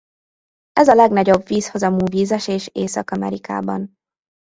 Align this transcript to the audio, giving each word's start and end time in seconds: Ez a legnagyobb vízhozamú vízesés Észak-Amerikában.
Ez 0.73 0.87
a 0.87 0.93
legnagyobb 0.93 1.47
vízhozamú 1.47 2.05
vízesés 2.09 2.67
Észak-Amerikában. 2.71 3.93